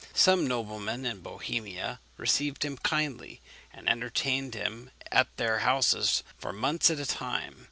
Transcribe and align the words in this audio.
Some 0.15 0.47
noblemen 0.47 1.05
in 1.05 1.19
Bohemia 1.19 1.99
received 2.17 2.65
him 2.65 2.75
kindly, 2.79 3.39
and 3.71 3.87
entertained 3.87 4.55
him 4.55 4.89
at 5.11 5.37
their 5.37 5.59
houses 5.59 6.23
for 6.39 6.51
months 6.51 6.89
at 6.89 6.99
a 6.99 7.05
time. 7.05 7.59